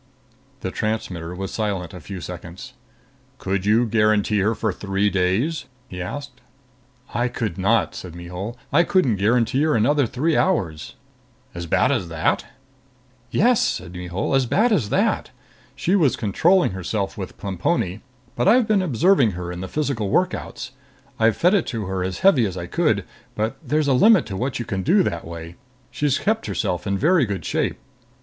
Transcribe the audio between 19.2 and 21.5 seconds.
her in the physical workouts. I've